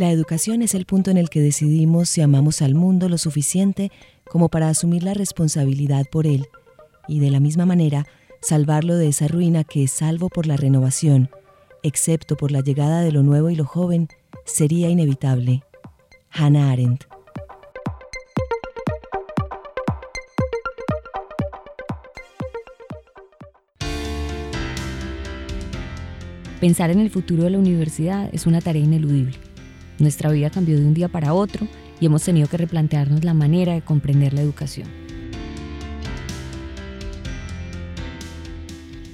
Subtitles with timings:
[0.00, 3.92] La educación es el punto en el que decidimos si amamos al mundo lo suficiente
[4.30, 6.46] como para asumir la responsabilidad por él
[7.06, 8.06] y de la misma manera
[8.40, 11.28] salvarlo de esa ruina que, salvo por la renovación,
[11.82, 14.08] excepto por la llegada de lo nuevo y lo joven,
[14.46, 15.64] sería inevitable.
[16.30, 17.04] Hannah Arendt.
[26.58, 29.49] Pensar en el futuro de la universidad es una tarea ineludible.
[30.00, 31.68] Nuestra vida cambió de un día para otro
[32.00, 34.88] y hemos tenido que replantearnos la manera de comprender la educación.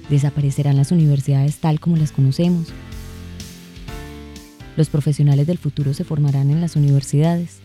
[0.09, 2.69] Desaparecerán las universidades tal como las conocemos.
[4.75, 7.59] Los profesionales del futuro se formarán en las universidades.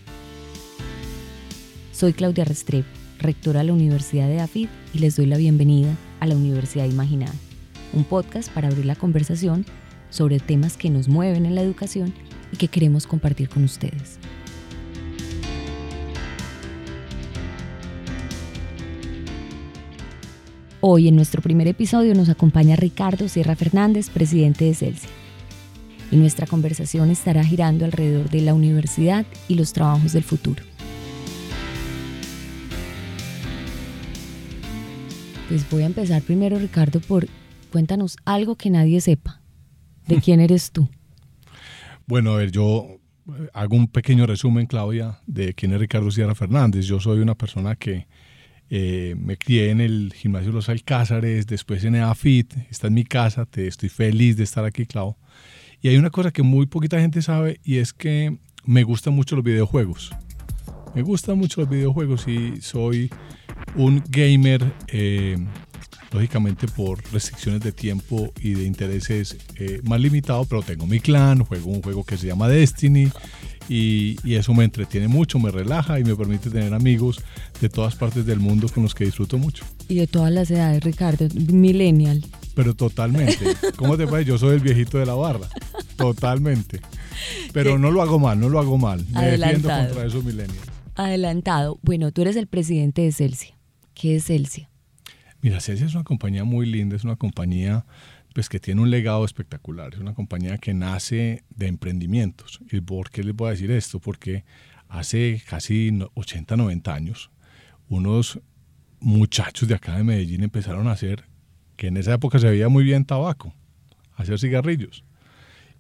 [1.93, 2.89] Soy Claudia Restrepo,
[3.21, 7.33] rectora de la Universidad de AFID y les doy la bienvenida a la Universidad Imaginada
[7.93, 9.67] un podcast para abrir la conversación
[10.11, 12.15] sobre temas que nos mueven en la educación
[12.53, 14.19] y que queremos compartir con ustedes.
[20.81, 25.11] Hoy en nuestro primer episodio nos acompaña Ricardo Sierra Fernández, presidente de Celsia.
[26.11, 30.63] Y nuestra conversación estará girando alrededor de la universidad y los trabajos del futuro.
[35.49, 37.27] Pues voy a empezar primero, Ricardo, por
[37.73, 39.41] Cuéntanos algo que nadie sepa.
[40.07, 40.89] ¿De quién eres tú?
[42.07, 42.87] Bueno, a ver, yo
[43.29, 46.87] eh, hago un pequeño resumen, Claudia, de quién es Ricardo Sierra Fernández.
[46.87, 48.07] Yo soy una persona que
[48.71, 53.45] eh, me crié en el gimnasio Los Alcázares, después en EAFIT, está en mi casa,
[53.45, 55.17] te, estoy feliz de estar aquí, Clau.
[55.81, 59.37] Y hay una cosa que muy poquita gente sabe y es que me gustan mucho
[59.37, 60.13] los videojuegos.
[60.95, 63.11] Me gustan mucho los videojuegos y soy
[63.77, 65.37] un gamer eh,
[66.13, 71.45] lógicamente por restricciones de tiempo y de intereses eh, más limitados, pero tengo mi clan,
[71.45, 73.11] juego un juego que se llama Destiny
[73.69, 77.21] y, eso me entretiene mucho, me relaja y me permite tener amigos
[77.61, 79.65] de todas partes del mundo con los que disfruto mucho.
[79.89, 82.25] Y de todas las edades, Ricardo, millennial.
[82.55, 83.57] Pero totalmente.
[83.77, 84.29] ¿Cómo te parece?
[84.29, 85.49] Yo soy el viejito de la barra.
[85.97, 86.81] Totalmente.
[87.53, 89.05] Pero no lo hago mal, no lo hago mal.
[89.11, 90.61] Me defiendo contra esos millennials.
[90.95, 91.79] Adelantado.
[91.83, 93.57] Bueno, tú eres el presidente de Celsia.
[93.95, 94.72] ¿Qué es Celsia?
[95.43, 97.85] Mira, Celsius es una compañía muy linda, es una compañía
[98.33, 102.61] pues, que tiene un legado espectacular, es una compañía que nace de emprendimientos.
[102.71, 103.99] ¿Y por qué les voy a decir esto?
[103.99, 104.45] Porque
[104.89, 107.33] hace casi 80, 90 años,
[107.89, 108.41] unos
[109.01, 111.25] muchachos de acá de Medellín empezaron a hacer,
[111.75, 113.53] que en esa época se veía muy bien tabaco,
[114.15, 115.05] hacer cigarrillos.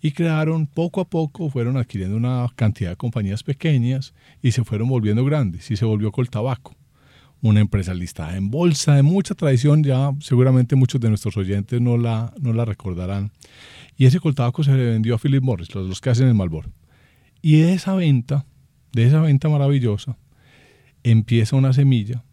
[0.00, 4.12] Y crearon, poco a poco, fueron adquiriendo una cantidad de compañías pequeñas
[4.42, 6.74] y se fueron volviendo grandes y se volvió con el tabaco
[7.42, 11.98] una empresa listada en bolsa de mucha tradición, ya seguramente muchos de nuestros oyentes no
[11.98, 13.32] la, no la recordarán.
[13.96, 16.70] Y ese coltabaco se le vendió a Philip Morris, los, los que hacen el Malboro.
[17.42, 18.46] Y de esa venta,
[18.92, 20.16] de esa venta maravillosa,
[21.02, 22.24] empieza una semilla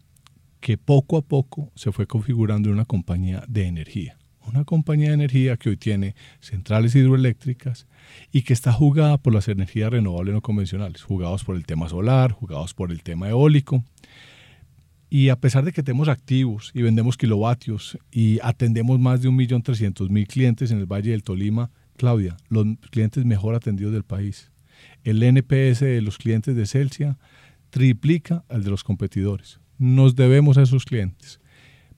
[0.60, 4.16] que poco a poco se fue configurando en una compañía de energía.
[4.46, 7.86] Una compañía de energía que hoy tiene centrales hidroeléctricas
[8.32, 12.32] y que está jugada por las energías renovables no convencionales, jugados por el tema solar,
[12.32, 13.84] jugados por el tema eólico
[15.10, 20.26] y a pesar de que tenemos activos y vendemos kilovatios y atendemos más de 1.300.000
[20.28, 24.52] clientes en el Valle del Tolima, Claudia, los clientes mejor atendidos del país.
[25.02, 27.18] El NPS de los clientes de Celsia
[27.70, 29.58] triplica al de los competidores.
[29.78, 31.40] Nos debemos a esos clientes.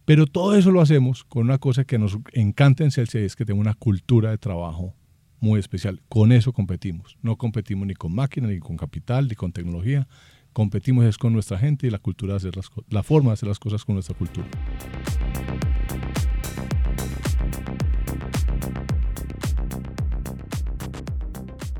[0.06, 3.36] Pero todo eso lo hacemos con una cosa que nos encanta en Celsia y es
[3.36, 4.96] que tenemos una cultura de trabajo
[5.38, 6.00] muy especial.
[6.08, 7.18] Con eso competimos.
[7.20, 10.08] No competimos ni con máquinas, ni con capital, ni con tecnología
[10.52, 13.48] competimos es con nuestra gente y la cultura de hacer las, la forma de hacer
[13.48, 14.46] las cosas con nuestra cultura.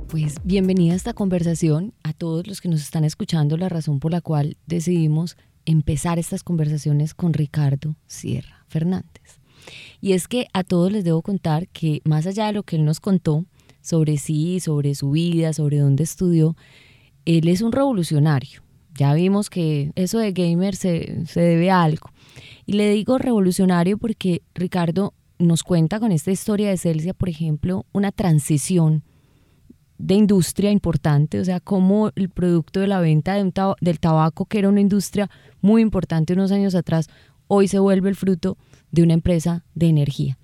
[0.09, 4.12] Pues bienvenida a esta conversación a todos los que nos están escuchando, la razón por
[4.12, 9.41] la cual decidimos empezar estas conversaciones con Ricardo Sierra Fernández.
[10.00, 12.84] Y es que a todos les debo contar que más allá de lo que él
[12.84, 13.47] nos contó
[13.80, 16.57] sobre sí, sobre su vida, sobre dónde estudió,
[17.25, 18.61] él es un revolucionario.
[18.94, 22.10] Ya vimos que eso de gamer se, debe a algo.
[22.66, 27.86] Y le digo revolucionario porque Ricardo nos cuenta con esta historia de Celsia, por ejemplo,
[27.92, 29.03] una transición
[29.98, 34.68] de industria importante, o sea, cómo el producto de la venta del tabaco, que era
[34.68, 35.30] una industria
[35.60, 37.09] muy importante unos años atrás,
[37.47, 38.56] hoy se vuelve el fruto
[38.91, 40.39] de una empresa de energía.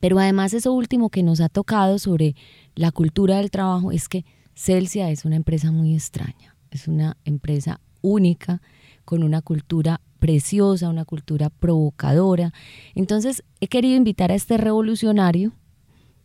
[0.00, 2.34] Pero además eso último que nos ha tocado sobre
[2.74, 4.24] la cultura del trabajo es que
[4.54, 8.62] Celsia es una empresa muy extraña, es una empresa única,
[9.04, 12.52] con una cultura preciosa, una cultura provocadora.
[12.94, 15.52] Entonces he querido invitar a este revolucionario,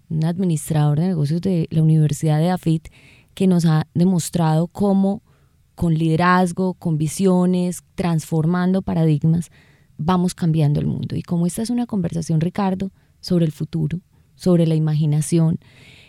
[0.09, 2.89] un administrador de negocios de la Universidad de AFIT,
[3.33, 5.23] que nos ha demostrado cómo
[5.73, 9.51] con liderazgo, con visiones, transformando paradigmas,
[9.97, 11.15] vamos cambiando el mundo.
[11.15, 13.99] Y como esta es una conversación, Ricardo, sobre el futuro,
[14.35, 15.59] sobre la imaginación,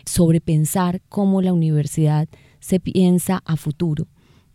[0.05, 2.27] sobre pensar cómo la universidad
[2.59, 4.07] se piensa a futuro,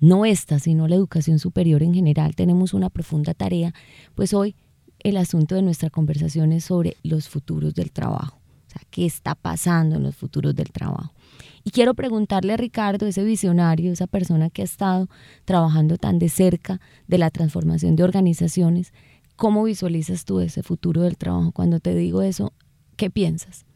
[0.03, 3.73] no esta, sino la educación superior en general, tenemos una profunda tarea,
[4.17, 4.57] pues hoy
[4.99, 8.37] el asunto de nuestra conversación es sobre los futuros del trabajo.
[8.67, 11.15] O sea, ¿qué está pasando en los futuros del trabajo?
[11.63, 15.09] Y quiero preguntarle a Ricardo, ese visionario, esa persona que ha estado
[15.45, 18.93] trabajando tan de cerca de la transformación de organizaciones,
[19.37, 21.53] ¿cómo visualizas tú ese futuro del trabajo?
[21.53, 22.53] Cuando te digo eso,
[22.97, 23.67] ¿qué piensas?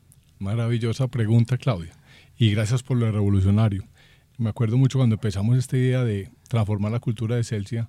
[0.40, 1.92] Maravillosa pregunta, Claudia.
[2.36, 3.84] Y gracias por lo revolucionario.
[4.38, 7.88] Me acuerdo mucho cuando empezamos esta idea de transformar la cultura de Celsia.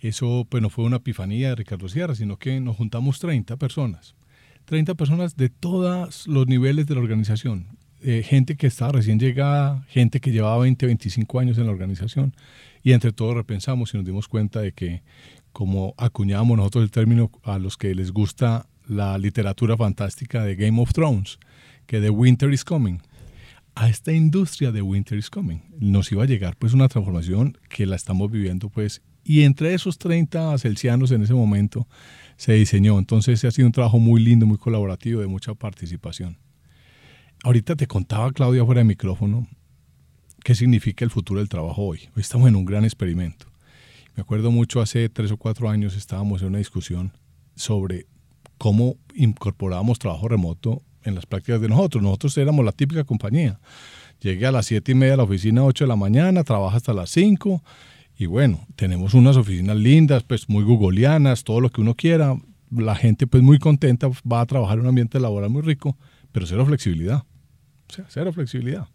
[0.00, 4.14] Eso pues no fue una epifanía de Ricardo Sierra, sino que nos juntamos 30 personas.
[4.66, 7.78] 30 personas de todos los niveles de la organización.
[8.02, 12.34] Eh, gente que estaba recién llegada, gente que llevaba 20, 25 años en la organización.
[12.82, 15.02] Y entre todos repensamos y nos dimos cuenta de que,
[15.52, 20.82] como acuñábamos nosotros el término a los que les gusta la literatura fantástica de Game
[20.82, 21.38] of Thrones,
[21.86, 23.00] que The Winter is Coming,
[23.74, 27.86] a esta industria de Winter is Coming nos iba a llegar pues una transformación que
[27.86, 31.86] la estamos viviendo pues y entre esos 30 celsianos en ese momento
[32.36, 32.98] se diseñó.
[32.98, 36.38] Entonces ha sido un trabajo muy lindo, muy colaborativo, de mucha participación.
[37.44, 39.46] Ahorita te contaba, Claudia, fuera de micrófono,
[40.44, 42.00] qué significa el futuro del trabajo hoy.
[42.16, 43.46] Hoy estamos en un gran experimento.
[44.16, 47.12] Me acuerdo mucho, hace tres o cuatro años estábamos en una discusión
[47.54, 48.06] sobre
[48.58, 52.02] cómo incorporábamos trabajo remoto en las prácticas de nosotros.
[52.02, 53.58] Nosotros éramos la típica compañía.
[54.20, 56.92] Llegué a las siete y media a la oficina, 8 de la mañana, trabaja hasta
[56.92, 57.62] las 5
[58.22, 62.36] y bueno, tenemos unas oficinas lindas, pues muy googleanas, todo lo que uno quiera.
[62.70, 65.96] La gente pues muy contenta, va a trabajar en un ambiente laboral muy rico,
[66.30, 67.24] pero cero flexibilidad.
[67.90, 68.86] O sea, cero flexibilidad.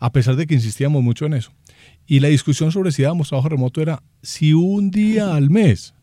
[0.00, 1.52] A pesar de que insistíamos mucho en eso.
[2.06, 5.94] Y la discusión sobre si dábamos trabajo remoto era si un día al mes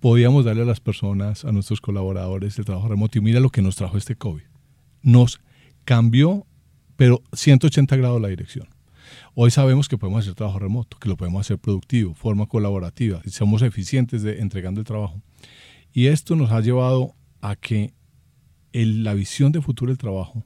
[0.00, 3.18] podíamos darle a las personas, a nuestros colaboradores el trabajo remoto.
[3.18, 4.49] Y mira lo que nos trajo este COVID.
[5.02, 5.40] Nos
[5.84, 6.46] cambió,
[6.96, 8.68] pero 180 grados la dirección.
[9.34, 13.62] Hoy sabemos que podemos hacer trabajo remoto, que lo podemos hacer productivo, forma colaborativa, somos
[13.62, 15.20] eficientes de entregando el trabajo.
[15.92, 17.92] Y esto nos ha llevado a que
[18.72, 20.44] la visión de futuro del trabajo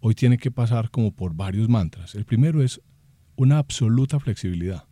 [0.00, 2.14] hoy tiene que pasar como por varios mantras.
[2.14, 2.80] El primero es
[3.36, 4.84] una absoluta flexibilidad.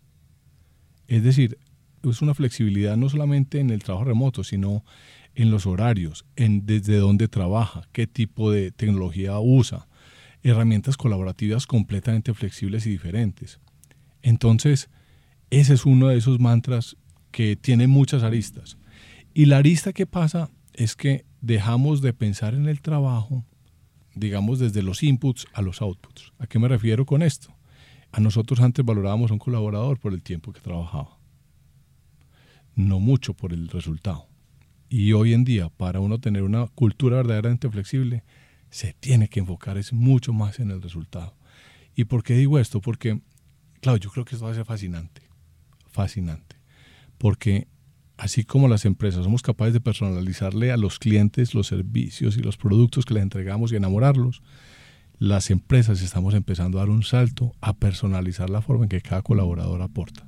[1.08, 1.58] Es decir,
[2.04, 4.84] es una flexibilidad no solamente en el trabajo remoto, sino
[5.34, 9.88] en los horarios, en desde dónde trabaja, qué tipo de tecnología usa,
[10.42, 13.60] herramientas colaborativas completamente flexibles y diferentes.
[14.22, 14.90] Entonces,
[15.50, 16.96] ese es uno de esos mantras
[17.30, 18.76] que tiene muchas aristas.
[19.34, 23.44] Y la arista que pasa es que dejamos de pensar en el trabajo,
[24.14, 26.32] digamos, desde los inputs a los outputs.
[26.38, 27.54] ¿A qué me refiero con esto?
[28.12, 31.18] A nosotros antes valorábamos a un colaborador por el tiempo que trabajaba,
[32.74, 34.29] no mucho por el resultado.
[34.92, 38.24] Y hoy en día, para uno tener una cultura verdaderamente flexible,
[38.70, 41.36] se tiene que enfocar es mucho más en el resultado.
[41.94, 42.80] ¿Y por qué digo esto?
[42.80, 43.20] Porque,
[43.80, 45.22] claro, yo creo que esto va a ser fascinante,
[45.92, 46.56] fascinante,
[47.18, 47.68] porque
[48.16, 52.56] así como las empresas somos capaces de personalizarle a los clientes los servicios y los
[52.56, 54.42] productos que les entregamos y enamorarlos,
[55.20, 59.22] las empresas estamos empezando a dar un salto a personalizar la forma en que cada
[59.22, 60.26] colaborador aporta.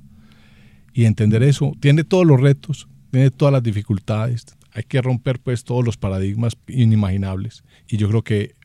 [0.93, 5.63] Y entender eso tiene todos los retos, tiene todas las dificultades, hay que romper pues
[5.63, 8.55] todos los paradigmas inimaginables y yo creo que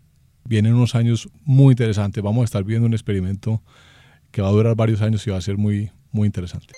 [0.45, 2.23] vienen unos años muy interesantes.
[2.23, 3.63] Vamos a estar viendo un experimento
[4.31, 6.73] que va a durar varios años y va a ser muy, muy interesante.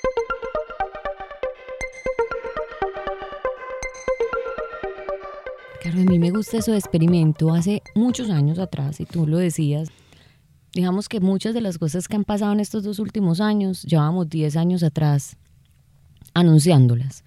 [5.80, 9.38] Claro, a mí me gusta eso de experimento hace muchos años atrás, y tú lo
[9.38, 9.88] decías.
[10.74, 14.28] Digamos que muchas de las cosas que han pasado en estos dos últimos años, llevamos
[14.28, 15.36] 10 años atrás
[16.34, 17.24] anunciándolas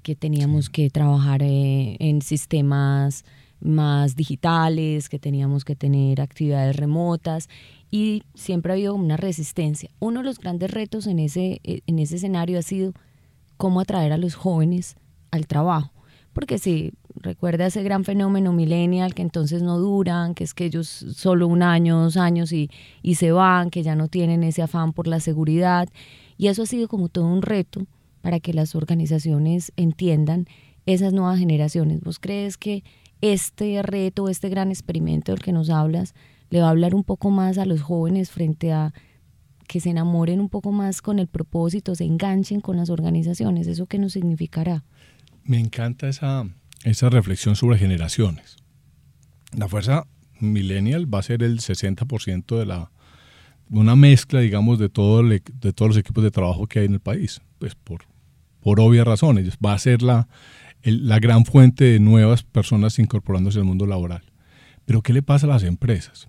[0.00, 3.24] que teníamos que trabajar eh, en sistemas
[3.60, 7.48] más digitales, que teníamos que tener actividades remotas
[7.90, 9.90] y siempre ha habido una resistencia.
[9.98, 12.92] Uno de los grandes retos en ese, eh, en ese escenario ha sido
[13.56, 14.96] cómo atraer a los jóvenes
[15.30, 15.92] al trabajo.
[16.32, 20.88] Porque si recuerda ese gran fenómeno millennial que entonces no duran, que es que ellos
[20.88, 22.70] solo un año, dos años y,
[23.02, 25.88] y se van, que ya no tienen ese afán por la seguridad.
[26.38, 27.86] Y eso ha sido como todo un reto
[28.20, 30.46] para que las organizaciones entiendan
[30.86, 32.00] esas nuevas generaciones.
[32.00, 32.84] ¿Vos crees que
[33.20, 36.14] este reto, este gran experimento del que nos hablas,
[36.50, 38.92] le va a hablar un poco más a los jóvenes frente a
[39.68, 43.66] que se enamoren un poco más con el propósito, se enganchen con las organizaciones?
[43.66, 44.84] ¿Eso qué nos significará?
[45.44, 46.48] Me encanta esa,
[46.84, 48.56] esa reflexión sobre generaciones.
[49.56, 50.06] La fuerza
[50.40, 52.90] millennial va a ser el 60% de la,
[53.68, 55.40] una mezcla, digamos, de, todo de
[55.72, 58.09] todos los equipos de trabajo que hay en el país, pues por,
[58.60, 59.56] por obvias razones.
[59.64, 60.28] Va a ser la,
[60.82, 64.22] la gran fuente de nuevas personas incorporándose al mundo laboral.
[64.84, 66.28] Pero ¿qué le pasa a las empresas?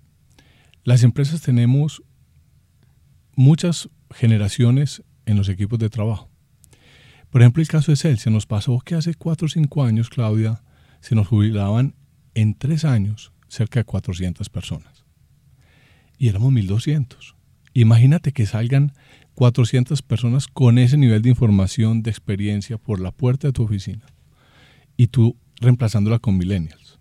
[0.84, 2.02] Las empresas tenemos
[3.34, 6.28] muchas generaciones en los equipos de trabajo.
[7.30, 10.62] Por ejemplo, el caso de Celsius nos pasó que hace 4 o 5 años, Claudia,
[11.00, 11.94] se nos jubilaban
[12.34, 15.04] en 3 años cerca de 400 personas.
[16.18, 17.34] Y éramos 1200.
[17.74, 18.92] Imagínate que salgan
[19.34, 24.04] 400 personas con ese nivel de información, de experiencia por la puerta de tu oficina
[24.96, 26.98] y tú reemplazándola con millennials.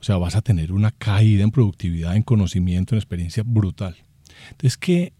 [0.00, 3.96] O sea, vas a tener una caída en productividad, en conocimiento, en experiencia brutal.
[4.50, 5.12] Entonces, ¿qué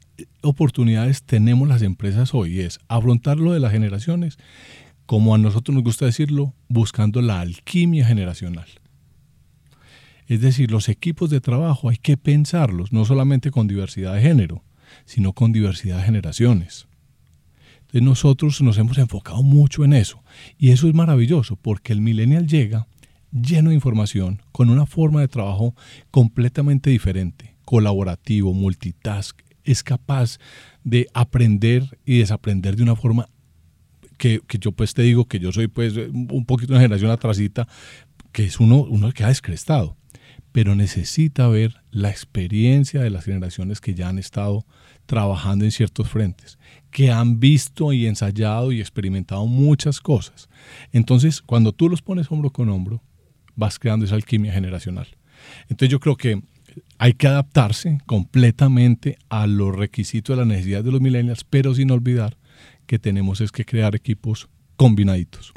[0.43, 2.61] oportunidades tenemos las empresas hoy?
[2.61, 4.39] Es afrontar lo de las generaciones,
[5.07, 8.67] como a nosotros nos gusta decirlo, buscando la alquimia generacional.
[10.27, 14.65] Es decir, los equipos de trabajo hay que pensarlos, no solamente con diversidad de género,
[15.05, 16.87] sino con diversidad de generaciones.
[17.81, 20.23] Entonces nosotros nos hemos enfocado mucho en eso.
[20.59, 22.87] Y eso es maravilloso, porque el millennial llega
[23.33, 25.75] lleno de información, con una forma de trabajo
[26.11, 30.39] completamente diferente, colaborativo, multitask, es capaz
[30.85, 33.29] de aprender y desaprender de una forma
[34.19, 37.67] que, yo pues te digo que yo soy pues un poquito una generación atrasita,
[38.31, 39.97] que es uno, uno que ha descrestado,
[40.53, 44.67] pero necesita ver la experiencia de las generaciones que ya han estado
[45.07, 46.59] trabajando en ciertos frentes,
[46.91, 50.49] que han visto y ensayado y experimentado muchas cosas.
[50.93, 53.03] Entonces, cuando tú los pones hombro con hombro,
[53.57, 55.09] vas creando esa alquimia generacional.
[55.69, 56.43] Entonces yo creo que
[56.99, 61.91] hay que adaptarse completamente a los requisitos de las necesidades de los millennials, pero sin
[61.91, 62.37] olvidar
[62.87, 65.53] que tenemos es que crear equipos combinaditos.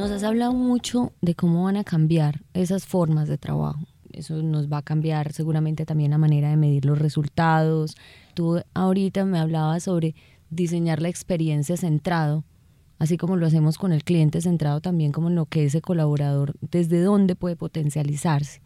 [0.00, 3.84] Nos has hablado mucho de cómo van a cambiar esas formas de trabajo.
[4.10, 7.98] Eso nos va a cambiar seguramente también la manera de medir los resultados.
[8.32, 10.14] Tú ahorita me hablabas sobre
[10.48, 12.44] diseñar la experiencia centrado,
[12.98, 16.54] así como lo hacemos con el cliente centrado también como en lo que ese colaborador,
[16.62, 18.62] desde dónde puede potencializarse.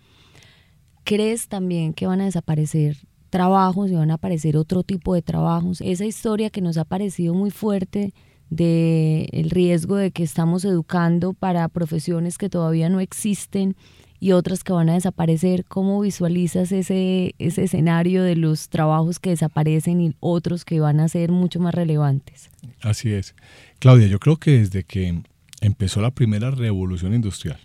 [1.02, 5.80] ¿Crees también que van a desaparecer trabajos y van a aparecer otro tipo de trabajos?
[5.80, 8.14] Esa historia que nos ha parecido muy fuerte
[8.50, 13.76] del el riesgo de que estamos educando para profesiones que todavía no existen
[14.20, 15.64] y otras que van a desaparecer.
[15.66, 21.08] ¿Cómo visualizas ese, ese escenario de los trabajos que desaparecen y otros que van a
[21.08, 22.50] ser mucho más relevantes?
[22.80, 23.34] Así es.
[23.80, 25.22] Claudia, yo creo que desde que
[25.60, 27.58] empezó la primera revolución industrial,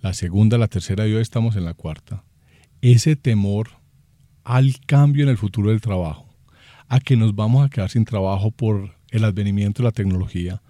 [0.00, 2.22] la segunda, la tercera y hoy estamos en la cuarta,
[2.80, 3.70] ese temor
[4.44, 6.26] al cambio en el futuro del trabajo,
[6.88, 10.62] a que nos vamos a quedar sin trabajo por el advenimiento de la tecnología,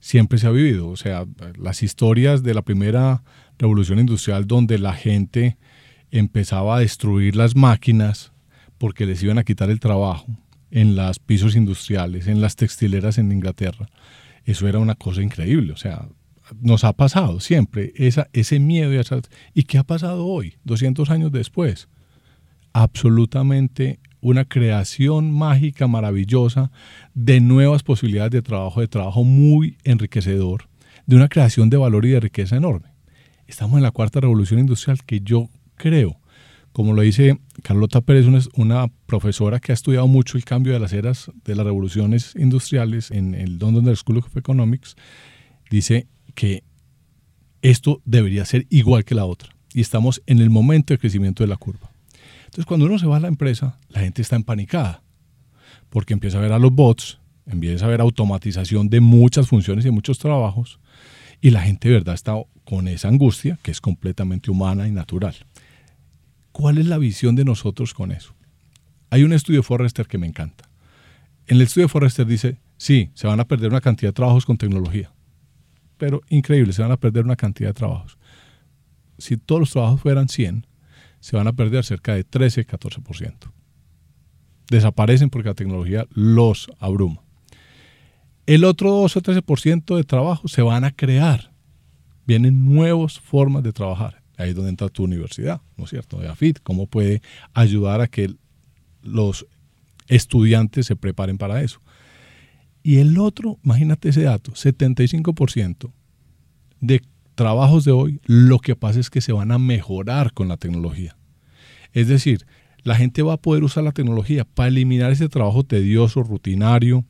[0.00, 0.88] siempre se ha vivido.
[0.88, 3.22] O sea, las historias de la primera
[3.58, 5.56] revolución industrial donde la gente
[6.10, 8.32] empezaba a destruir las máquinas
[8.78, 10.26] porque les iban a quitar el trabajo
[10.70, 13.88] en los pisos industriales, en las textileras en Inglaterra.
[14.44, 16.08] Eso era una cosa increíble, o sea,
[16.60, 18.92] nos ha pasado siempre esa, ese miedo.
[18.92, 19.00] Y,
[19.54, 21.88] ¿Y qué ha pasado hoy, 200 años después?
[22.72, 26.70] Absolutamente una creación mágica, maravillosa,
[27.12, 30.68] de nuevas posibilidades de trabajo, de trabajo muy enriquecedor,
[31.06, 32.88] de una creación de valor y de riqueza enorme.
[33.46, 36.20] Estamos en la cuarta revolución industrial que yo creo,
[36.72, 40.92] como lo dice Carlota Pérez, una, profesora que ha estudiado mucho el cambio de las
[40.94, 44.96] eras de las revoluciones industriales en el London School of Economics,
[45.68, 46.62] dice que
[47.60, 49.54] esto debería ser igual que la otra.
[49.74, 51.91] Y estamos en el momento de crecimiento de la curva.
[52.52, 55.02] Entonces, cuando uno se va a la empresa, la gente está empanicada,
[55.88, 59.88] porque empieza a ver a los bots, empieza a ver automatización de muchas funciones y
[59.88, 60.78] de muchos trabajos,
[61.40, 65.34] y la gente de verdad está con esa angustia que es completamente humana y natural.
[66.52, 68.34] ¿Cuál es la visión de nosotros con eso?
[69.08, 70.68] Hay un estudio de Forrester que me encanta.
[71.46, 74.44] En el estudio de Forrester dice, sí, se van a perder una cantidad de trabajos
[74.44, 75.10] con tecnología,
[75.96, 78.18] pero increíble, se van a perder una cantidad de trabajos.
[79.16, 80.66] Si todos los trabajos fueran 100,
[81.22, 83.52] se van a perder cerca de 13-14%.
[84.68, 87.22] Desaparecen porque la tecnología los abruma.
[88.44, 91.52] El otro 2 o 13% de trabajo se van a crear.
[92.26, 94.20] Vienen nuevas formas de trabajar.
[94.36, 96.18] Ahí es donde entra tu universidad, ¿no es cierto?
[96.18, 97.22] De AFIT, cómo puede
[97.54, 98.34] ayudar a que
[99.02, 99.46] los
[100.08, 101.80] estudiantes se preparen para eso.
[102.82, 105.92] Y el otro, imagínate ese dato, 75%
[106.80, 107.00] de
[107.34, 111.16] trabajos de hoy, lo que pasa es que se van a mejorar con la tecnología.
[111.92, 112.46] Es decir,
[112.82, 117.04] la gente va a poder usar la tecnología para eliminar ese trabajo tedioso, rutinario,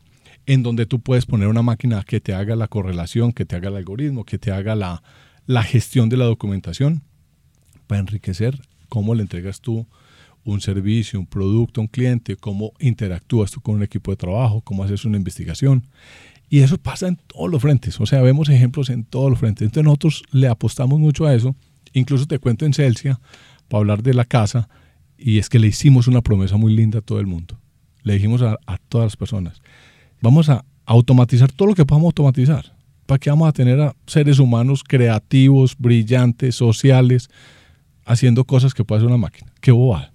[0.46, 3.68] en donde tú puedes poner una máquina que te haga la correlación, que te haga
[3.68, 5.02] el algoritmo, que te haga la,
[5.46, 7.02] la gestión de la documentación
[7.86, 9.86] para enriquecer cómo le entregas tú
[10.44, 14.82] un servicio, un producto un cliente, cómo interactúas tú con un equipo de trabajo, cómo
[14.82, 15.86] haces una investigación.
[16.52, 19.64] Y eso pasa en todos los frentes, o sea, vemos ejemplos en todos los frentes.
[19.64, 21.56] Entonces nosotros le apostamos mucho a eso.
[21.94, 23.18] Incluso te cuento en Celsia,
[23.68, 24.68] para hablar de la casa,
[25.16, 27.58] y es que le hicimos una promesa muy linda a todo el mundo.
[28.02, 28.58] Le dijimos a,
[28.90, 29.62] todas las personas,
[30.20, 32.76] vamos a automatizar todo lo que podamos automatizar.
[33.06, 37.30] ¿Para qué vamos a tener a seres humanos creativos, brillantes, sociales,
[38.04, 39.50] haciendo cosas que puede hacer una máquina?
[39.62, 40.12] Qué bobada.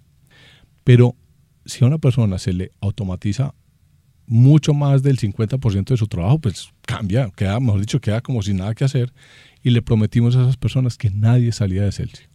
[0.83, 1.15] Pero
[1.65, 3.55] si a una persona se le automatiza
[4.27, 8.57] mucho más del 50% de su trabajo, pues cambia, queda, mejor dicho, queda como sin
[8.57, 9.13] nada que hacer.
[9.63, 12.29] Y le prometimos a esas personas que nadie salía de Celsius,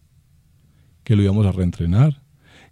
[1.05, 2.23] que lo íbamos a reentrenar,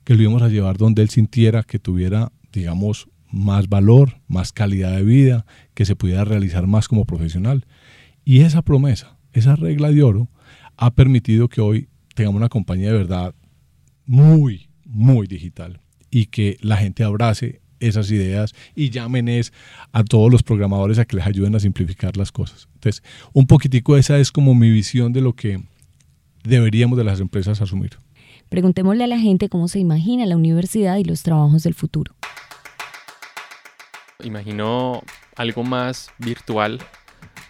[0.04, 4.96] que lo íbamos a llevar donde él sintiera que tuviera, digamos, más valor, más calidad
[4.96, 7.66] de vida, que se pudiera realizar más como profesional.
[8.24, 10.30] Y esa promesa, esa regla de oro,
[10.76, 13.34] ha permitido que hoy tengamos una compañía de verdad
[14.06, 19.28] muy, muy digital y que la gente abrace esas ideas y llamen
[19.92, 22.68] a todos los programadores a que les ayuden a simplificar las cosas.
[22.74, 25.62] Entonces, un poquitico esa es como mi visión de lo que
[26.44, 27.98] deberíamos de las empresas asumir.
[28.48, 32.14] Preguntémosle a la gente cómo se imagina la universidad y los trabajos del futuro.
[34.22, 35.02] Imagino
[35.36, 36.80] algo más virtual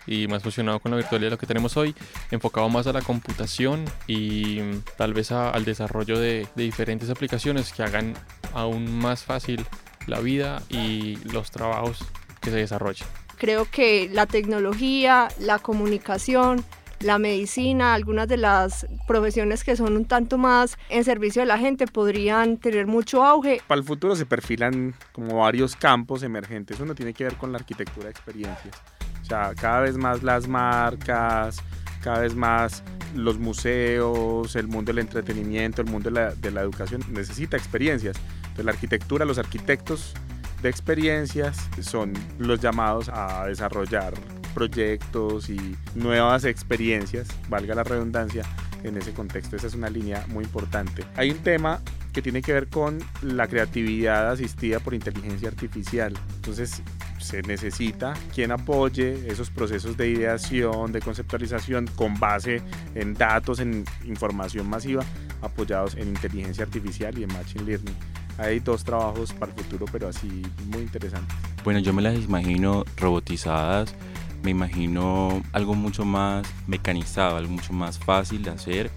[0.06, 1.94] y más fusionado con la virtualidad de lo que tenemos hoy,
[2.30, 4.58] enfocado más a la computación y
[4.96, 8.14] tal vez al desarrollo de, de diferentes aplicaciones que hagan
[8.52, 9.64] aún más fácil
[10.06, 12.04] la vida y los trabajos
[12.40, 13.08] que se desarrollan.
[13.38, 16.64] Creo que la tecnología, la comunicación,
[17.00, 21.58] la medicina, algunas de las profesiones que son un tanto más en servicio de la
[21.58, 23.62] gente podrían tener mucho auge.
[23.66, 26.78] Para el futuro se perfilan como varios campos emergentes.
[26.80, 28.76] Uno tiene que ver con la arquitectura de experiencias.
[29.22, 31.62] O sea, cada vez más las marcas,
[32.02, 32.82] cada vez más
[33.14, 38.16] los museos, el mundo del entretenimiento, el mundo de la, de la educación necesita experiencias.
[38.60, 40.12] Entonces la arquitectura, los arquitectos
[40.60, 44.12] de experiencias son los llamados a desarrollar
[44.52, 48.44] proyectos y nuevas experiencias, valga la redundancia,
[48.82, 49.56] en ese contexto.
[49.56, 51.04] Esa es una línea muy importante.
[51.16, 51.80] Hay un tema
[52.12, 56.12] que tiene que ver con la creatividad asistida por inteligencia artificial.
[56.36, 56.82] Entonces
[57.18, 62.62] se necesita quien apoye esos procesos de ideación, de conceptualización con base
[62.94, 65.04] en datos, en información masiva,
[65.40, 68.19] apoyados en inteligencia artificial y en machine learning.
[68.38, 71.36] Hay dos trabajos para el futuro, pero así muy interesantes.
[71.64, 73.94] Bueno, yo me las imagino robotizadas
[74.42, 78.90] me imagino algo mucho más mecanizado, algo mucho más fácil de hacer,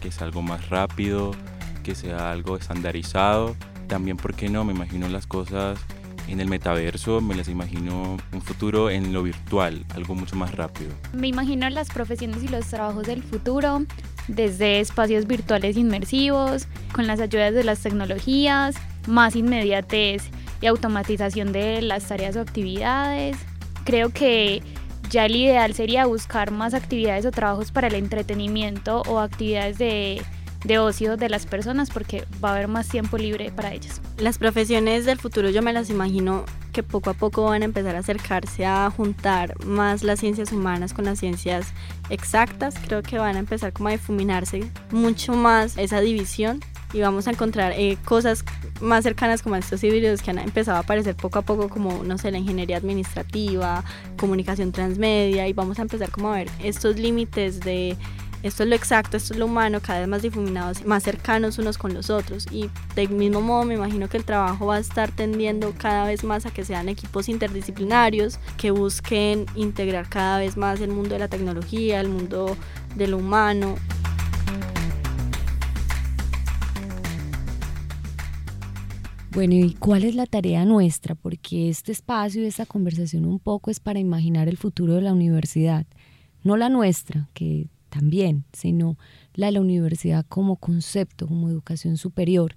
[0.00, 1.32] que sea algo más rápido,
[1.82, 3.56] que sea algo estandarizado.
[3.88, 4.64] También, ¿por qué no?
[4.64, 5.78] Me imagino las cosas
[6.28, 10.90] en el metaverso, me las imagino un futuro en lo virtual, algo mucho más rápido.
[11.12, 13.84] Me imagino las profesiones y los trabajos del futuro,
[14.34, 21.82] desde espacios virtuales inmersivos, con las ayudas de las tecnologías, más inmediatez y automatización de
[21.82, 23.36] las tareas o actividades.
[23.84, 24.62] Creo que
[25.10, 30.22] ya el ideal sería buscar más actividades o trabajos para el entretenimiento o actividades de,
[30.64, 34.00] de ocio de las personas porque va a haber más tiempo libre para ellas.
[34.18, 37.96] Las profesiones del futuro yo me las imagino que poco a poco van a empezar
[37.96, 41.72] a acercarse a juntar más las ciencias humanas con las ciencias
[42.10, 42.74] exactas.
[42.86, 46.60] Creo que van a empezar como a difuminarse mucho más esa división
[46.92, 48.44] y vamos a encontrar eh, cosas
[48.80, 52.18] más cercanas como estos híbridos que han empezado a aparecer poco a poco como, no
[52.18, 53.84] sé, la ingeniería administrativa,
[54.16, 57.96] comunicación transmedia y vamos a empezar como a ver estos límites de
[58.42, 61.76] esto es lo exacto, esto es lo humano, cada vez más difuminados, más cercanos unos
[61.76, 62.46] con los otros.
[62.50, 66.24] Y del mismo modo me imagino que el trabajo va a estar tendiendo cada vez
[66.24, 71.18] más a que sean equipos interdisciplinarios, que busquen integrar cada vez más el mundo de
[71.18, 72.56] la tecnología, el mundo
[72.96, 73.76] de lo humano.
[79.32, 81.14] Bueno, ¿y cuál es la tarea nuestra?
[81.14, 85.12] Porque este espacio y esta conversación un poco es para imaginar el futuro de la
[85.12, 85.86] universidad.
[86.42, 88.96] No la nuestra, que también, sino
[89.34, 92.56] la de la universidad como concepto, como educación superior.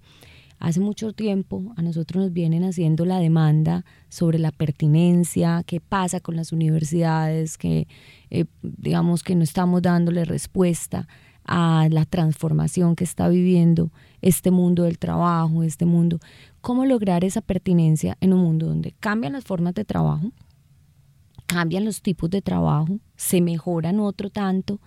[0.60, 6.22] Hace mucho tiempo a nosotros nos vienen haciendo la demanda sobre la pertinencia, qué pasa
[6.22, 7.88] con las universidades, que
[8.30, 11.08] eh, digamos que no estamos dándole respuesta
[11.46, 13.92] a la transformación que está viviendo
[14.22, 16.20] este mundo del trabajo, este mundo
[16.62, 20.32] cómo lograr esa pertinencia en un mundo donde cambian las formas de trabajo,
[21.46, 24.80] cambian los tipos de trabajo, se mejoran otro tanto,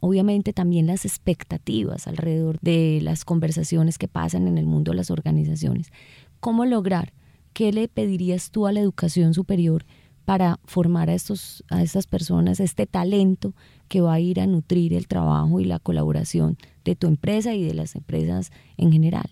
[0.00, 5.10] obviamente también las expectativas alrededor de las conversaciones que pasan en el mundo de las
[5.10, 5.92] organizaciones.
[6.40, 7.12] ¿Cómo lograr?
[7.52, 9.84] ¿Qué le pedirías tú a la educación superior
[10.24, 13.54] para formar a, estos, a estas personas, este talento
[13.88, 17.64] que va a ir a nutrir el trabajo y la colaboración de tu empresa y
[17.64, 19.30] de las empresas en general?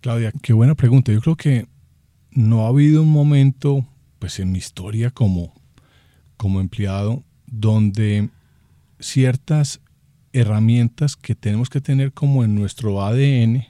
[0.00, 1.12] Claudia, qué buena pregunta.
[1.12, 1.66] Yo creo que
[2.30, 3.86] no ha habido un momento,
[4.18, 5.52] pues en mi historia como,
[6.36, 8.30] como empleado, donde
[9.02, 9.80] ciertas
[10.32, 13.66] herramientas que tenemos que tener como en nuestro ADN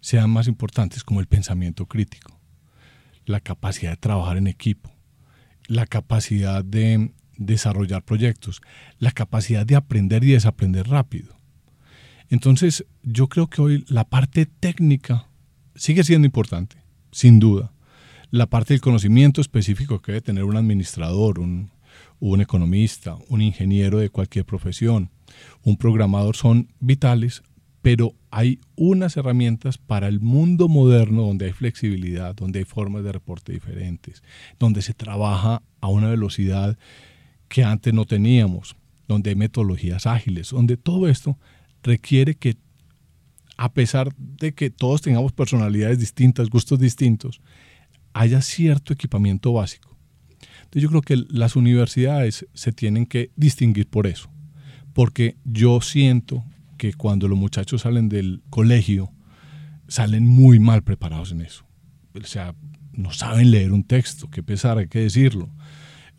[0.00, 2.38] sean más importantes, como el pensamiento crítico,
[3.24, 4.94] la capacidad de trabajar en equipo,
[5.66, 8.60] la capacidad de desarrollar proyectos,
[8.98, 11.36] la capacidad de aprender y desaprender rápido.
[12.28, 15.28] Entonces, yo creo que hoy la parte técnica
[15.74, 16.76] sigue siendo importante,
[17.10, 17.72] sin duda.
[18.30, 21.70] La parte del conocimiento específico que debe tener un administrador, un,
[22.20, 25.10] un economista, un ingeniero de cualquier profesión,
[25.62, 27.42] un programador son vitales,
[27.82, 33.12] pero hay unas herramientas para el mundo moderno donde hay flexibilidad, donde hay formas de
[33.12, 34.22] reporte diferentes,
[34.58, 36.76] donde se trabaja a una velocidad
[37.48, 38.76] que antes no teníamos,
[39.06, 41.38] donde hay metodologías ágiles, donde todo esto
[41.82, 42.56] requiere que,
[43.56, 47.40] a pesar de que todos tengamos personalidades distintas, gustos distintos,
[48.12, 49.97] haya cierto equipamiento básico.
[50.68, 54.30] Entonces yo creo que las universidades se tienen que distinguir por eso,
[54.92, 56.44] porque yo siento
[56.76, 59.10] que cuando los muchachos salen del colegio,
[59.88, 61.64] salen muy mal preparados en eso.
[62.14, 62.54] O sea,
[62.92, 65.48] no saben leer un texto, qué pesar, hay que decirlo.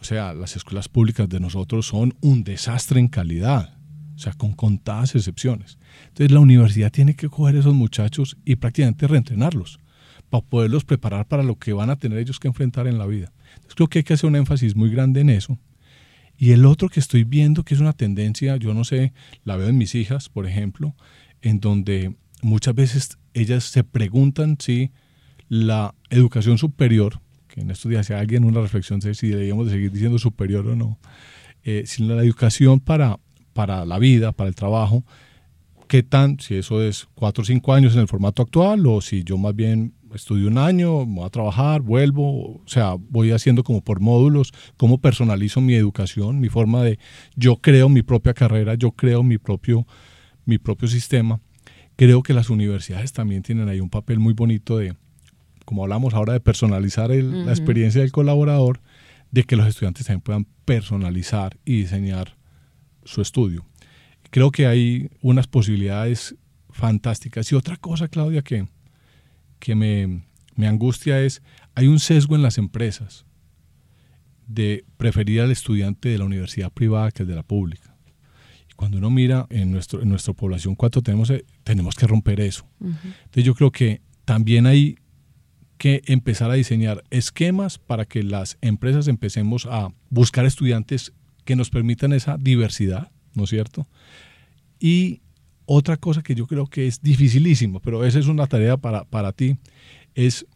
[0.02, 3.78] O sea, las escuelas públicas de nosotros son un desastre en calidad,
[4.16, 5.78] o sea, con contadas excepciones.
[6.08, 9.80] Entonces la universidad tiene que coger a esos muchachos y prácticamente reentrenarlos
[10.32, 13.32] para poderlos preparar para lo que van a tener ellos que enfrentar en la vida.
[13.76, 15.58] Creo que hay que hacer un énfasis muy grande en eso.
[16.38, 19.67] Y el otro que estoy viendo, que es una tendencia, yo no sé, la veo
[19.67, 20.95] en mis hijas, por ejemplo,
[21.41, 24.91] en donde muchas veces ellas se preguntan si
[25.50, 29.74] la educación superior, que en estos días hacía alguien una reflexión de si deberíamos de
[29.74, 30.98] seguir diciendo superior o no,
[31.63, 33.19] eh, si la educación para,
[33.54, 35.04] para la vida, para el trabajo,
[35.89, 39.24] qué tan, si eso es cuatro o cinco años en el formato actual o si
[39.24, 43.82] yo más bien estudio un año, voy a trabajar, vuelvo, o sea, voy haciendo como
[43.82, 47.00] por módulos, cómo personalizo mi educación, mi forma de,
[47.36, 49.86] yo creo mi propia carrera, yo creo mi propio,
[50.45, 51.39] mi propio sistema.
[51.95, 54.95] Creo que las universidades también tienen ahí un papel muy bonito de,
[55.65, 58.82] como hablamos ahora, de personalizar la experiencia del colaborador,
[59.32, 62.38] de que los estudiantes también puedan personalizar y diseñar
[63.04, 63.65] su estudio.
[64.32, 66.36] Creo que hay unas posibilidades
[66.69, 67.52] fantásticas.
[67.52, 68.67] Y otra cosa, Claudia, que,
[69.60, 71.41] que me, angustia es,
[71.76, 73.26] hay un sesgo en las empresas
[74.48, 77.95] de preferir al estudiante de la universidad privada que el de la pública.
[78.69, 82.39] Y cuando uno mira en, nuestro, en nuestra población cuánto tenemos, eh, tenemos que romper
[82.39, 82.67] eso.
[82.82, 84.98] Entonces yo creo que también hay
[85.78, 91.13] que empezar a diseñar esquemas para que las empresas empecemos a buscar estudiantes
[91.45, 93.88] que nos permitan esa diversidad, ¿no es cierto?
[94.80, 95.22] Y
[95.71, 99.34] otra cosa que yo creo que es dificilísimo, pero esa es una tarea para, para
[99.34, 99.60] ti,
[100.15, 100.47] es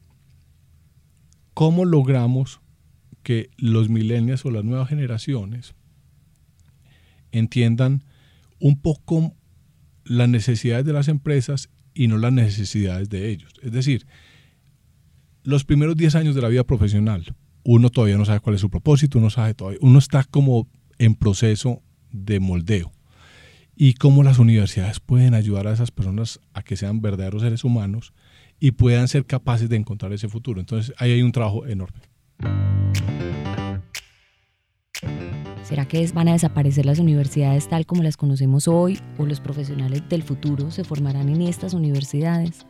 [1.53, 2.61] cómo logramos
[3.21, 5.75] que los millennials o las nuevas generaciones
[7.31, 8.03] entiendan
[8.59, 9.35] un poco
[10.03, 13.53] las necesidades de las empresas y no las necesidades de ellos.
[13.61, 14.07] Es decir,
[15.43, 18.71] los primeros 10 años de la vida profesional, uno todavía no sabe cuál es su
[18.71, 22.91] propósito, uno sabe todavía, uno está como en proceso de moldeo
[23.75, 28.13] y cómo las universidades pueden ayudar a esas personas a que sean verdaderos seres humanos
[28.59, 30.59] y puedan ser capaces de encontrar ese futuro.
[30.59, 31.99] Entonces ahí hay un trabajo enorme.
[35.63, 40.03] ¿Será que van a desaparecer las universidades tal como las conocemos hoy o los profesionales
[40.09, 42.65] del futuro se formarán en estas universidades?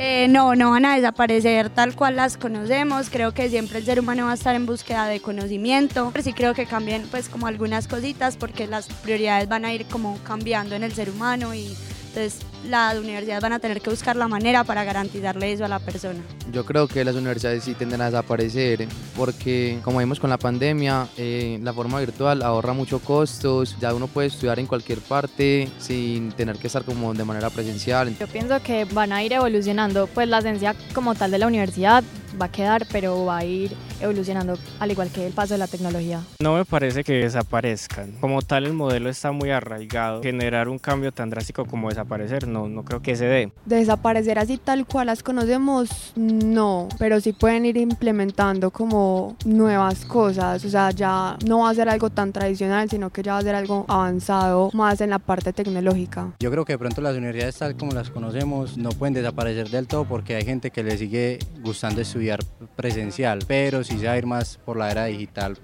[0.00, 3.10] Eh, no, no van a desaparecer tal cual las conocemos.
[3.10, 6.10] Creo que siempre el ser humano va a estar en búsqueda de conocimiento.
[6.12, 9.86] Pero sí creo que cambien pues como algunas cositas porque las prioridades van a ir
[9.86, 11.76] como cambiando en el ser humano y
[12.18, 15.78] entonces las universidades van a tener que buscar la manera para garantizarle eso a la
[15.78, 16.18] persona.
[16.52, 21.06] Yo creo que las universidades sí tenden a desaparecer porque como vimos con la pandemia,
[21.16, 26.32] eh, la forma virtual ahorra muchos costos, ya uno puede estudiar en cualquier parte sin
[26.32, 28.16] tener que estar como de manera presencial.
[28.18, 32.02] Yo pienso que van a ir evolucionando, pues la esencia como tal de la universidad
[32.40, 35.66] va a quedar, pero va a ir evolucionando al igual que el paso de la
[35.66, 36.22] tecnología.
[36.40, 38.12] No me parece que desaparezcan.
[38.20, 40.22] Como tal el modelo está muy arraigado.
[40.22, 43.52] Generar un cambio tan drástico como desaparecer no, no creo que se dé.
[43.64, 50.64] Desaparecer así tal cual las conocemos, no, pero sí pueden ir implementando como nuevas cosas.
[50.64, 53.42] O sea, ya no va a ser algo tan tradicional, sino que ya va a
[53.42, 56.32] ser algo avanzado más en la parte tecnológica.
[56.40, 59.86] Yo creo que de pronto las universidades tal como las conocemos no pueden desaparecer del
[59.86, 64.12] todo porque hay gente que le sigue gustando estudiar estudiar presencial, pero sí se va
[64.12, 65.58] a ir más por la era digital.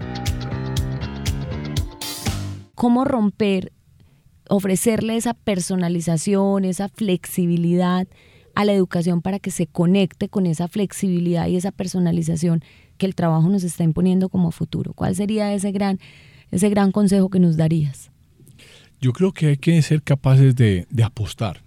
[2.75, 3.73] ¿Cómo romper,
[4.49, 8.07] ofrecerle esa personalización, esa flexibilidad
[8.55, 12.63] a la educación para que se conecte con esa flexibilidad y esa personalización
[12.99, 14.93] que el trabajo nos está imponiendo como futuro?
[14.93, 15.99] ¿Cuál sería ese gran,
[16.51, 18.11] ese gran consejo que nos darías?
[19.01, 21.63] Yo creo que hay que ser capaces de, de apostar.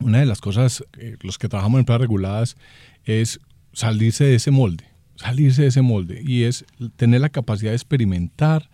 [0.00, 0.84] Una de las cosas,
[1.22, 2.56] los que trabajamos en empresas reguladas,
[3.04, 3.40] es
[3.78, 6.64] salirse de ese molde, salirse de ese molde, y es
[6.96, 8.70] tener la capacidad de experimentar,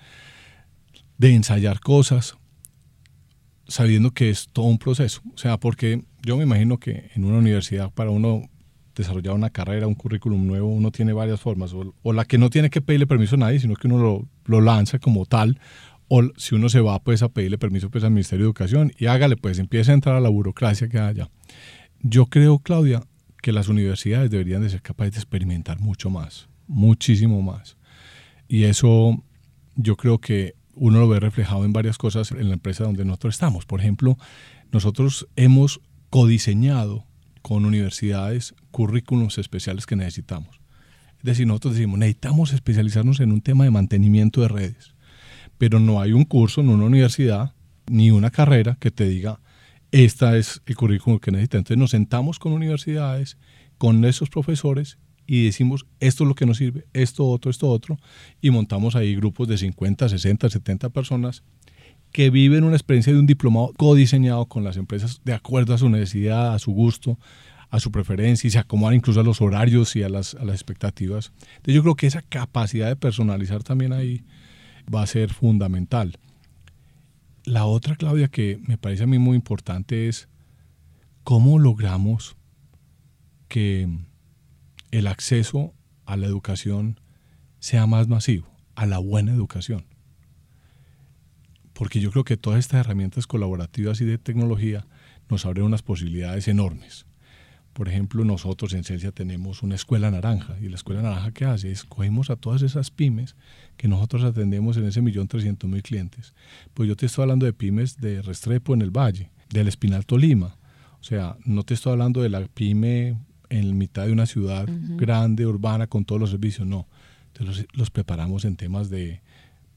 [1.18, 2.38] de ensayar cosas,
[3.68, 5.20] sabiendo que es todo un proceso.
[5.34, 8.48] O sea, porque yo me imagino que en una universidad para uno
[8.94, 12.70] desarrollar una carrera, un currículum nuevo, uno tiene varias formas, o, la que no tiene
[12.70, 15.60] que pedirle permiso a nadie, sino que uno lo, lanza como tal,
[16.08, 19.04] o si uno se va pues a pedirle permiso pues al Ministerio de Educación y
[19.04, 21.28] hágale pues, empieza a entrar a la burocracia que haya.
[22.00, 23.02] Yo creo, Claudia,
[23.44, 27.76] que las universidades deberían de ser capaces de experimentar mucho más, muchísimo más.
[28.48, 29.22] Y eso
[29.76, 33.34] yo creo que uno lo ve reflejado en varias cosas en la empresa donde nosotros
[33.34, 33.66] estamos.
[33.66, 34.16] Por ejemplo,
[34.72, 37.04] nosotros hemos codiseñado
[37.42, 40.58] con universidades currículums especiales que necesitamos.
[41.18, 44.94] Es decir, nosotros decimos, necesitamos especializarnos en un tema de mantenimiento de redes,
[45.58, 47.52] pero no hay un curso en una universidad
[47.90, 49.38] ni una carrera que te diga,
[49.94, 51.58] esta es el currículum que necesitas.
[51.58, 53.38] Entonces nos sentamos con universidades,
[53.78, 57.96] con esos profesores y decimos esto es lo que nos sirve, esto otro, esto otro,
[58.40, 61.44] y montamos ahí grupos de 50, 60, 70 personas
[62.10, 65.88] que viven una experiencia de un diplomado codiseñado con las empresas de acuerdo a su
[65.88, 67.16] necesidad, a su gusto,
[67.70, 70.56] a su preferencia y se acomodan incluso a los horarios y a las, a las
[70.56, 71.32] expectativas.
[71.56, 74.24] Entonces yo creo que esa capacidad de personalizar también ahí
[74.92, 76.18] va a ser fundamental.
[77.44, 80.28] La otra, Claudia, que me parece a mí muy importante es
[81.24, 82.36] cómo logramos
[83.48, 83.88] que
[84.90, 85.74] el acceso
[86.06, 87.00] a la educación
[87.58, 89.84] sea más masivo, a la buena educación.
[91.72, 94.86] Porque yo creo que todas estas herramientas colaborativas y de tecnología
[95.28, 97.06] nos abren unas posibilidades enormes.
[97.74, 101.72] Por ejemplo, nosotros en Celsia tenemos una escuela naranja y la escuela naranja que hace
[101.72, 103.34] es cogemos a todas esas pymes
[103.76, 106.34] que nosotros atendemos en ese millón trescientos mil clientes.
[106.72, 110.56] Pues yo te estoy hablando de pymes de Restrepo en el Valle, del Espinal Tolima.
[111.00, 113.18] O sea, no te estoy hablando de la pyme
[113.50, 116.86] en mitad de una ciudad grande, urbana, con todos los servicios, no.
[117.34, 119.20] Entonces los, preparamos en temas de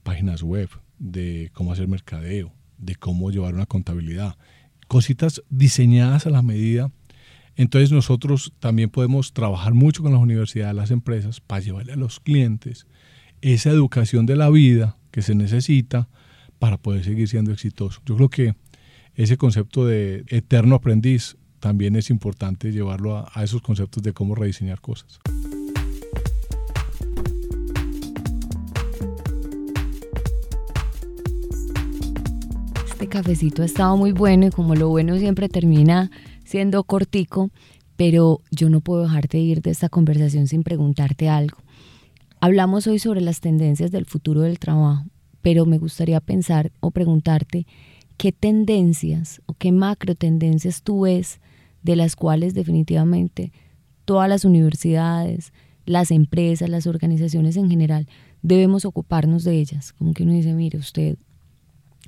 [0.04, 4.38] páginas web, de cómo hacer mercadeo, de cómo llevar una contabilidad.
[4.88, 6.92] Cositas diseñadas a la medida.
[7.58, 12.20] Entonces nosotros también podemos trabajar mucho con las universidades, las empresas, para llevarle a los
[12.20, 12.86] clientes
[13.41, 16.08] esa educación de la vida que se necesita
[16.60, 18.00] para poder seguir siendo exitoso.
[18.06, 18.56] Yo creo que
[19.15, 24.80] ese concepto de eterno aprendiz también es importante llevarlo a, esos conceptos de cómo rediseñar
[24.80, 25.20] cosas.
[32.88, 36.12] Este cafecito ha estado muy bueno y como lo bueno siempre termina
[36.48, 37.50] siendo cortico,
[37.98, 41.58] pero yo no puedo dejarte ir de esta conversación sin preguntarte algo.
[42.40, 45.04] Hablamos hoy sobre las tendencias del futuro del trabajo,
[45.42, 47.68] pero me gustaría pensar o preguntarte
[48.16, 51.42] qué tendencias o qué macro tendencias tú ves
[51.84, 53.52] de las cuales definitivamente
[54.06, 55.52] todas las universidades,
[55.86, 58.08] las empresas, las organizaciones en general,
[58.42, 59.92] debemos ocuparnos de ellas.
[59.92, 61.18] Como que uno dice, mire usted,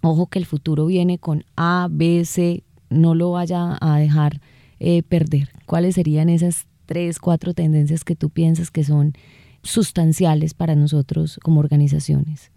[0.01, 4.41] ojo que el futuro viene con A, B, C, no lo vaya a dejar
[4.79, 5.49] eh, perder.
[5.65, 9.13] ¿Cuáles serían esas tres, cuatro tendencias que tú piensas que son
[9.61, 12.51] sustanciales para nosotros como organizaciones?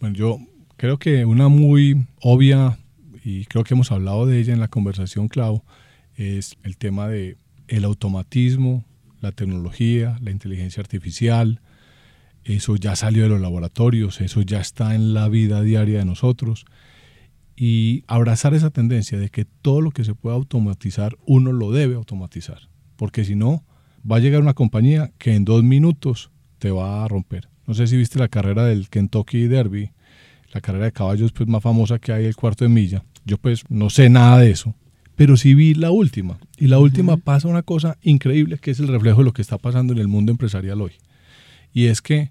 [0.00, 0.38] Bueno, yo
[0.76, 2.78] creo que una muy obvia,
[3.24, 5.62] y creo que hemos hablado de ella en la conversación, Clau,
[6.16, 7.36] es el tema de
[7.68, 8.84] el automatismo,
[9.20, 11.60] la tecnología, la inteligencia artificial.
[12.44, 16.64] Eso ya salió de los laboratorios, eso ya está en la vida diaria de nosotros.
[17.56, 21.94] Y abrazar esa tendencia de que todo lo que se pueda automatizar, uno lo debe
[21.94, 22.68] automatizar.
[22.96, 23.64] Porque si no,
[24.10, 27.48] va a llegar una compañía que en dos minutos te va a romper.
[27.66, 29.90] No sé si viste la carrera del Kentucky Derby,
[30.52, 33.04] la carrera de caballos pues, más famosa que hay, el cuarto de milla.
[33.24, 34.74] Yo pues no sé nada de eso,
[35.16, 36.38] pero sí vi la última.
[36.56, 39.58] Y la última pasa una cosa increíble que es el reflejo de lo que está
[39.58, 40.92] pasando en el mundo empresarial hoy.
[41.72, 42.30] Y es que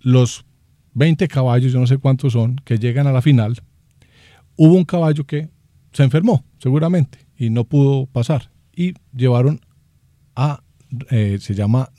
[0.00, 0.44] los
[0.94, 3.60] 20 caballos, yo no sé cuántos son, que llegan a la final,
[4.56, 5.48] hubo un caballo que
[5.92, 8.50] se enfermó, seguramente, y no pudo pasar.
[8.74, 9.60] Y llevaron
[10.34, 10.62] a,
[11.10, 11.90] eh, se llama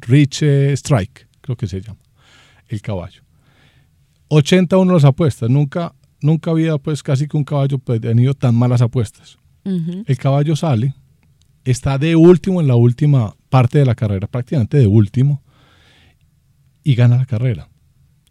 [0.00, 2.00] Rich Strike, creo que se llama,
[2.68, 3.22] el caballo.
[4.28, 8.80] 81 las apuestas, nunca nunca había pues casi que un caballo pues, tenido tan malas
[8.80, 9.38] apuestas.
[9.64, 10.94] El caballo sale,
[11.64, 15.42] está de último en la última parte de la carrera, prácticamente de último,
[16.82, 17.70] y gana la carrera,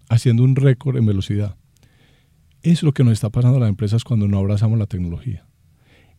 [0.10, 1.56] haciendo un récord en velocidad.
[2.64, 5.46] Es lo que nos está pasando a las empresas cuando no abrazamos la tecnología.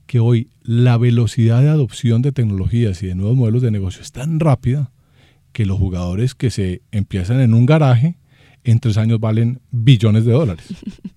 [0.06, 4.12] Que hoy la velocidad de adopción de tecnologías y de nuevos modelos de negocio es
[4.12, 4.92] tan rápida
[5.52, 8.18] que los jugadores que se empiezan en un garaje
[8.62, 10.66] en tres años valen billones de dólares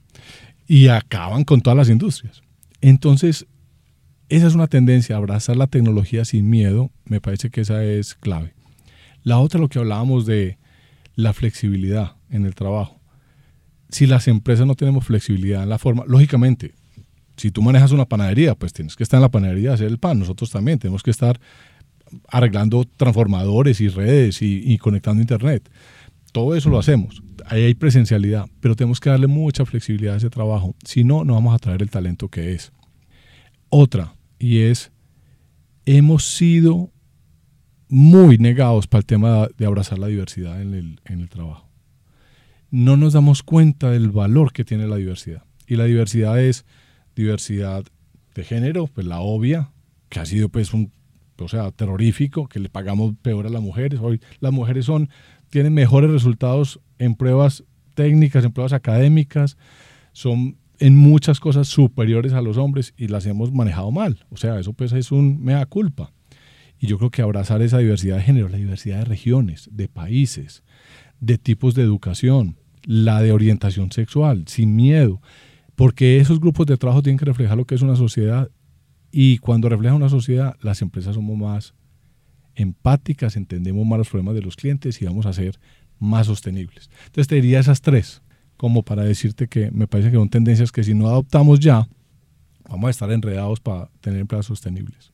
[0.67, 2.41] y acaban con todas las industrias.
[2.79, 3.47] Entonces,
[4.29, 8.53] esa es una tendencia, abrazar la tecnología sin miedo, me parece que esa es clave.
[9.23, 10.57] La otra, lo que hablábamos de
[11.15, 12.96] la flexibilidad en el trabajo.
[13.89, 16.73] Si las empresas no tenemos flexibilidad en la forma, lógicamente,
[17.37, 19.99] si tú manejas una panadería, pues tienes que estar en la panadería a hacer el
[19.99, 20.19] pan.
[20.19, 21.39] Nosotros también tenemos que estar
[22.29, 25.69] arreglando transformadores y redes y, y conectando internet.
[26.31, 27.21] Todo eso lo hacemos.
[27.45, 30.75] Ahí hay presencialidad, pero tenemos que darle mucha flexibilidad a ese trabajo.
[30.83, 32.71] Si no, no vamos a traer el talento que es.
[33.69, 34.91] Otra, y es,
[35.85, 36.91] hemos sido
[37.89, 41.66] muy negados para el tema de abrazar la diversidad en el, en el trabajo.
[42.69, 45.43] No nos damos cuenta del valor que tiene la diversidad.
[45.67, 46.65] Y la diversidad es
[47.15, 47.83] diversidad
[48.35, 49.71] de género, pues la obvia,
[50.09, 50.91] que ha sido pues un,
[51.39, 53.99] o sea, terrorífico, que le pagamos peor a las mujeres.
[54.01, 55.09] Hoy las mujeres son,
[55.49, 59.57] tienen mejores resultados en pruebas técnicas, en pruebas académicas,
[60.13, 64.25] son en muchas cosas superiores a los hombres y las hemos manejado mal.
[64.29, 66.11] O sea, eso pues es un mea culpa.
[66.79, 70.63] Y yo creo que abrazar esa diversidad de género, la diversidad de regiones, de países,
[71.19, 75.21] de tipos de educación, la de orientación sexual, sin miedo,
[75.75, 78.49] porque esos grupos de trabajo tienen que reflejar lo que es una sociedad
[79.11, 81.73] y cuando refleja una sociedad, las empresas somos más
[82.55, 85.59] empáticas, entendemos más los problemas de los clientes y vamos a ser
[85.99, 86.89] más sostenibles.
[87.05, 88.21] Entonces te diría esas tres,
[88.57, 91.87] como para decirte que me parece que son tendencias que si no adoptamos ya,
[92.67, 95.13] vamos a estar enredados para tener empresas sostenibles.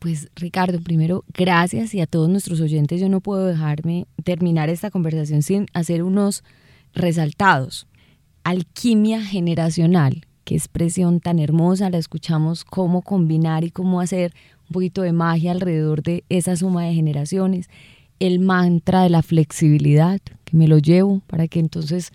[0.00, 4.90] Pues Ricardo, primero, gracias y a todos nuestros oyentes yo no puedo dejarme terminar esta
[4.90, 6.42] conversación sin hacer unos
[6.94, 7.86] resaltados.
[8.42, 14.32] Alquimia generacional, qué expresión tan hermosa, la escuchamos cómo combinar y cómo hacer
[14.68, 17.68] un poquito de magia alrededor de esa suma de generaciones.
[18.20, 22.10] El mantra de la flexibilidad, que me lo llevo para que entonces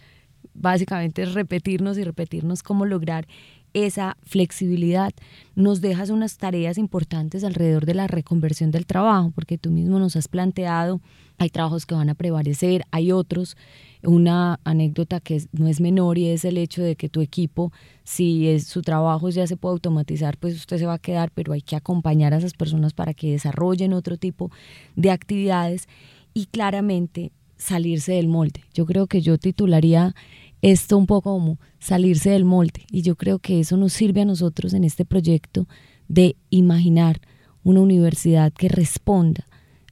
[0.56, 3.28] básicamente es repetirnos y repetirnos cómo lograr
[3.76, 5.12] esa flexibilidad.
[5.54, 10.16] Nos dejas unas tareas importantes alrededor de la reconversión del trabajo, porque tú mismo nos
[10.16, 11.02] has planteado,
[11.38, 13.58] hay trabajos que van a prevalecer, hay otros.
[14.02, 18.48] Una anécdota que no es menor y es el hecho de que tu equipo, si
[18.48, 21.62] es, su trabajo ya se puede automatizar, pues usted se va a quedar, pero hay
[21.62, 24.52] que acompañar a esas personas para que desarrollen otro tipo
[24.96, 25.88] de actividades
[26.34, 28.64] y claramente salirse del molde.
[28.74, 30.16] Yo creo que yo titularía
[30.62, 32.86] esto un poco como salirse del molde.
[32.91, 35.68] Y yo creo que eso nos sirve a nosotros en este proyecto
[36.08, 37.22] de imaginar
[37.63, 39.46] una universidad que responda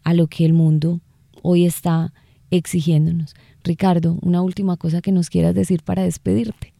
[0.03, 1.01] a lo que el mundo
[1.41, 2.13] hoy está
[2.51, 3.35] exigiéndonos.
[3.63, 6.73] Ricardo, una última cosa que nos quieras decir para despedirte.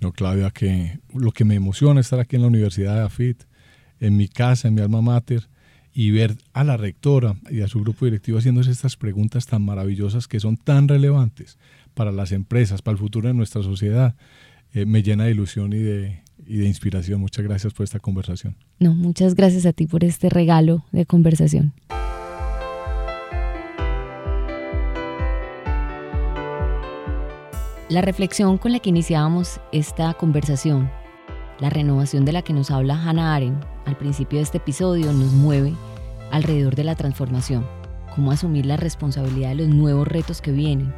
[0.00, 3.44] No, Claudia, que lo que me emociona es estar aquí en la Universidad de AFIT,
[4.00, 5.48] en mi casa, en mi alma mater,
[5.94, 10.26] y ver a la rectora y a su grupo directivo haciéndose estas preguntas tan maravillosas
[10.26, 11.56] que son tan relevantes
[11.94, 14.16] para las empresas, para el futuro de nuestra sociedad,
[14.72, 17.20] eh, me llena de ilusión y de, y de inspiración.
[17.20, 18.56] Muchas gracias por esta conversación.
[18.80, 21.72] No, muchas gracias a ti por este regalo de conversación.
[27.88, 30.90] La reflexión con la que iniciábamos esta conversación,
[31.60, 35.32] la renovación de la que nos habla Hannah Arendt al principio de este episodio, nos
[35.32, 35.74] mueve
[36.30, 37.66] alrededor de la transformación,
[38.14, 40.92] cómo asumir la responsabilidad de los nuevos retos que vienen,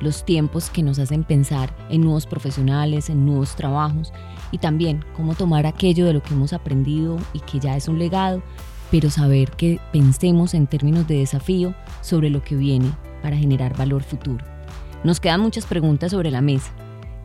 [0.00, 4.12] los tiempos que nos hacen pensar en nuevos profesionales, en nuevos trabajos
[4.50, 7.98] y también cómo tomar aquello de lo que hemos aprendido y que ya es un
[7.98, 8.42] legado,
[8.90, 12.90] pero saber que pensemos en términos de desafío sobre lo que viene
[13.22, 14.44] para generar valor futuro.
[15.04, 16.72] Nos quedan muchas preguntas sobre la mesa.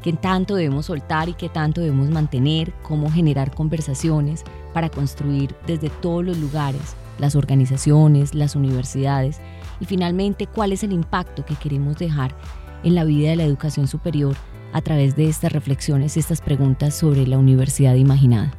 [0.01, 2.73] ¿Qué tanto debemos soltar y qué tanto debemos mantener?
[2.83, 4.43] ¿Cómo generar conversaciones
[4.75, 9.39] para construir desde todos los lugares, las organizaciones, las universidades?
[9.79, 12.35] Y finalmente, ¿cuál es el impacto que queremos dejar
[12.83, 14.35] en la vida de la educación superior
[14.75, 18.53] a través de estas reflexiones y estas preguntas sobre la universidad imaginada.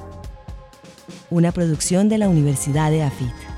[1.30, 3.49] una producción de la Universidad de AFIT.